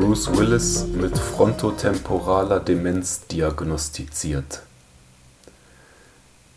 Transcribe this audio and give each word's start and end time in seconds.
Bruce 0.00 0.34
Willis 0.34 0.86
mit 0.86 1.18
frontotemporaler 1.18 2.58
Demenz 2.58 3.26
diagnostiziert. 3.26 4.62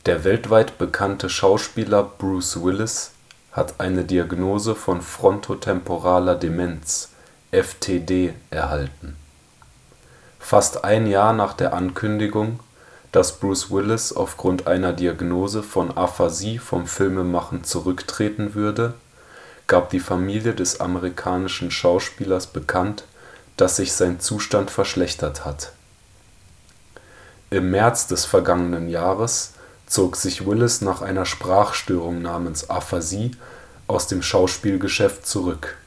Der 0.06 0.24
weltweit 0.24 0.78
bekannte 0.78 1.30
Schauspieler 1.30 2.04
Bruce 2.04 2.64
Willis 2.64 3.12
hat 3.52 3.82
eine 3.82 4.06
Diagnose 4.06 4.76
von 4.76 5.02
frontotemporaler 5.02 6.36
Demenz 6.36 7.10
(FTD) 7.52 8.34
erhalten. 8.50 9.18
Fast 10.40 10.86
ein 10.86 11.06
Jahr 11.06 11.34
nach 11.34 11.52
der 11.52 11.74
Ankündigung, 11.74 12.62
dass 13.12 13.40
Bruce 13.40 13.70
Willis 13.70 14.14
aufgrund 14.14 14.68
einer 14.68 14.94
Diagnose 14.94 15.64
von 15.64 15.98
Aphasie 15.98 16.60
vom 16.60 16.88
Filmemachen 16.88 17.66
zurücktreten 17.66 18.56
würde, 18.56 18.94
gab 19.68 19.90
die 19.90 20.00
Familie 20.00 20.54
des 20.54 20.80
amerikanischen 20.80 21.72
Schauspielers 21.72 22.48
bekannt 22.48 23.04
dass 23.58 23.76
sich 23.76 23.94
sein 23.94 24.20
Zustand 24.20 24.72
verschlechtert 24.72 25.46
hat. 25.46 25.72
Im 27.50 27.72
März 27.72 28.08
des 28.08 28.26
vergangenen 28.26 28.90
Jahres 28.90 29.54
zog 29.86 30.16
sich 30.16 30.48
Willis 30.48 30.82
nach 30.82 31.02
einer 31.02 31.26
Sprachstörung 31.26 32.22
namens 32.22 32.70
Aphasie 32.70 33.32
aus 33.88 34.08
dem 34.08 34.24
Schauspielgeschäft 34.24 35.28
zurück. 35.28 35.78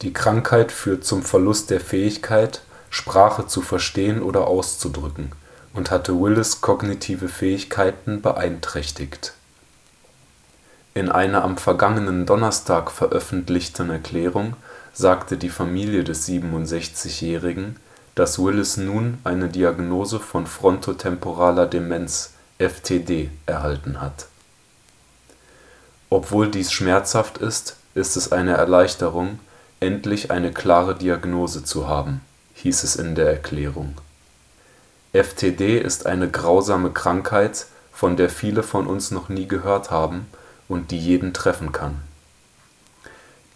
Die 0.00 0.12
Krankheit 0.12 0.72
führt 0.72 1.04
zum 1.04 1.22
Verlust 1.22 1.70
der 1.70 1.80
Fähigkeit, 1.80 2.62
Sprache 2.90 3.46
zu 3.46 3.60
verstehen 3.60 4.22
oder 4.22 4.46
auszudrücken 4.46 5.32
und 5.74 5.90
hatte 5.90 6.18
Willis 6.18 6.60
kognitive 6.60 7.28
Fähigkeiten 7.28 8.22
beeinträchtigt. 8.22 9.34
In 10.94 11.10
einer 11.10 11.42
am 11.42 11.56
vergangenen 11.56 12.26
Donnerstag 12.26 12.90
veröffentlichten 12.90 13.90
Erklärung 13.90 14.56
sagte 14.92 15.38
die 15.38 15.48
Familie 15.48 16.04
des 16.04 16.28
67-Jährigen, 16.28 17.76
dass 18.14 18.38
Willis 18.38 18.76
nun 18.76 19.18
eine 19.24 19.48
Diagnose 19.48 20.20
von 20.20 20.46
frontotemporaler 20.46 21.66
Demenz 21.66 22.34
(FTD) 22.58 23.30
erhalten 23.46 24.00
hat. 24.00 24.26
Obwohl 26.10 26.50
dies 26.50 26.72
schmerzhaft 26.72 27.38
ist, 27.38 27.76
ist 27.94 28.16
es 28.16 28.32
eine 28.32 28.52
Erleichterung, 28.52 29.38
endlich 29.80 30.30
eine 30.30 30.52
klare 30.52 30.94
Diagnose 30.94 31.64
zu 31.64 31.88
haben, 31.88 32.20
hieß 32.54 32.84
es 32.84 32.96
in 32.96 33.14
der 33.14 33.28
Erklärung. 33.28 33.94
FTD 35.14 35.78
ist 35.78 36.06
eine 36.06 36.30
grausame 36.30 36.90
Krankheit, 36.90 37.66
von 37.92 38.16
der 38.16 38.28
viele 38.28 38.62
von 38.62 38.86
uns 38.86 39.10
noch 39.10 39.30
nie 39.30 39.48
gehört 39.48 39.90
haben 39.90 40.26
und 40.68 40.90
die 40.90 40.98
jeden 40.98 41.32
treffen 41.32 41.72
kann 41.72 42.00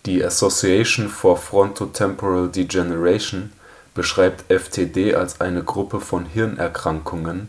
die 0.07 0.25
Association 0.25 1.09
for 1.09 1.37
Frontotemporal 1.37 2.49
Degeneration 2.49 3.53
beschreibt 3.93 4.45
FTD 4.53 5.17
als 5.17 5.41
eine 5.41 5.65
Gruppe 5.65 6.01
von 6.01 6.27
Hirnerkrankungen, 6.27 7.49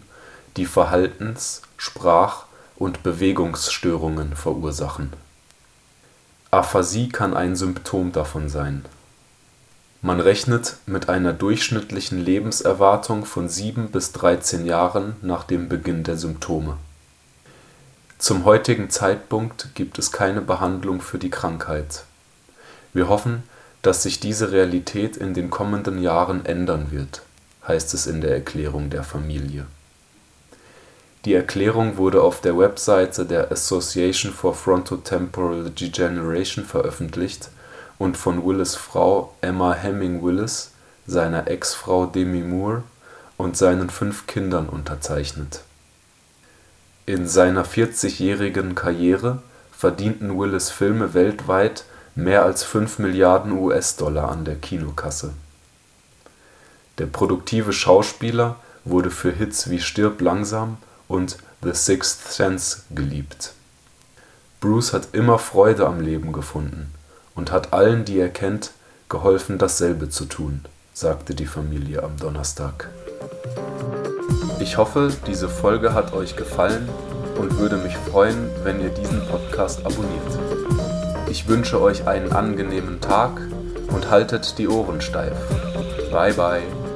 die 0.58 0.66
Verhaltens-, 0.66 1.62
Sprach- 1.78 2.46
und 2.76 3.04
Bewegungsstörungen 3.04 4.36
verursachen. 4.36 5.14
Aphasie 6.50 7.10
kann 7.10 7.36
ein 7.36 7.56
Symptom 7.56 8.12
davon 8.12 8.50
sein. 8.50 8.86
Man 10.02 10.20
rechnet 10.20 10.78
mit 10.86 11.10
einer 11.10 11.34
durchschnittlichen 11.34 12.24
Lebenserwartung 12.24 13.26
von 13.26 13.50
7 13.50 13.90
bis 13.90 14.14
13 14.14 14.66
Jahren 14.66 15.16
nach 15.22 15.44
dem 15.44 15.70
Beginn 15.70 16.04
der 16.04 16.18
Symptome. 16.18 16.78
Zum 18.18 18.46
heutigen 18.46 18.90
Zeitpunkt 18.90 19.70
gibt 19.76 20.00
es 20.00 20.12
keine 20.12 20.42
Behandlung 20.42 21.02
für 21.02 21.20
die 21.20 21.30
Krankheit 21.30 22.06
wir 22.94 23.10
hoffen, 23.10 23.44
dass 23.82 24.04
sich 24.04 24.20
diese 24.20 24.52
Realität 24.52 25.18
in 25.18 25.34
den 25.34 25.50
kommenden 25.50 26.02
Jahren 26.02 26.46
ändern 26.46 26.88
wird, 26.92 27.22
heißt 27.68 27.94
es 27.94 28.08
in 28.08 28.22
der 28.22 28.32
Erklärung 28.32 28.90
der 28.90 29.04
Familie. 29.04 29.66
Die 31.26 31.34
Erklärung 31.34 31.98
wurde 31.98 32.22
auf 32.22 32.42
der 32.42 32.58
Webseite 32.58 33.26
der 33.26 33.52
Association 33.52 34.32
for 34.32 34.54
Frontotemporal 34.54 35.70
Degeneration 35.70 36.64
veröffentlicht 36.64 37.50
und 37.98 38.16
von 38.16 38.46
Willis’ 38.46 38.76
Frau 38.76 39.34
Emma 39.42 39.74
Hemming 39.74 40.24
Willis, 40.24 40.72
seiner 41.06 41.48
Ex-Frau 41.48 42.06
Demi 42.06 42.42
Moore 42.42 42.84
und 43.38 43.58
seinen 43.58 43.90
fünf 43.90 44.28
Kindern 44.28 44.70
unterzeichnet. 44.70 45.62
In 47.06 47.28
seiner 47.28 47.66
40-jährigen 47.66 48.76
Karriere 48.76 49.42
verdienten 49.72 50.38
Willis 50.38 50.70
Filme 50.70 51.14
weltweit 51.14 51.86
mehr 52.18 52.44
als 52.44 52.64
5 52.64 52.98
Milliarden 52.98 53.52
US-Dollar 53.52 54.32
an 54.32 54.44
der 54.44 54.56
Kinokasse. 54.56 55.34
Der 56.98 57.06
produktive 57.06 57.74
Schauspieler 57.74 58.56
wurde 58.86 59.12
für 59.12 59.32
Hits 59.32 59.70
wie 59.70 59.80
Stirb 59.80 60.20
langsam 60.20 60.78
und 61.08 61.38
The 61.62 61.74
Sixth 61.74 62.32
Sense 62.32 62.80
geliebt. 62.90 63.54
Bruce 64.62 64.94
hat 64.94 65.10
immer 65.12 65.38
Freude 65.38 65.86
am 65.86 66.02
Leben 66.02 66.34
gefunden 66.34 66.92
und 67.36 67.52
hat 67.52 67.72
allen, 67.72 68.04
die 68.04 68.18
er 68.18 68.30
kennt, 68.30 68.72
geholfen, 69.10 69.60
dasselbe 69.60 70.10
zu 70.10 70.26
tun, 70.26 70.66
sagte 70.96 71.36
die 71.36 71.46
Familie 71.46 72.02
am 72.02 72.18
Donnerstag. 72.18 72.90
Ich 74.60 74.78
hoffe, 74.78 75.12
diese 75.28 75.50
Folge 75.50 75.94
hat 75.94 76.14
euch 76.14 76.36
gefallen 76.36 76.90
und 77.38 77.60
würde 77.60 77.78
mich 77.78 77.96
freuen, 77.96 78.50
wenn 78.64 78.82
ihr 78.82 78.90
diesen 78.90 79.24
Podcast 79.28 79.86
abonniert. 79.86 80.47
Ich 81.30 81.48
wünsche 81.48 81.82
euch 81.82 82.08
einen 82.08 82.32
angenehmen 82.32 83.02
Tag 83.02 83.42
und 83.94 84.10
haltet 84.10 84.58
die 84.58 84.68
Ohren 84.68 85.02
steif. 85.02 85.36
Bye 86.12 86.34
bye. 86.34 86.87